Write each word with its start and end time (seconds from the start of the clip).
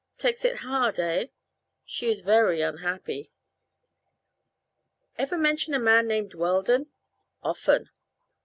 "Takes 0.17 0.43
it 0.43 0.55
hard, 0.65 0.97
eh?" 0.97 1.27
"She 1.85 2.09
is 2.09 2.21
very 2.21 2.59
unhappy." 2.59 3.29
"Ever 5.15 5.37
mention 5.37 5.75
a 5.75 5.79
man 5.79 6.07
named 6.07 6.33
Weldon?" 6.33 6.87
"Often." 7.43 7.87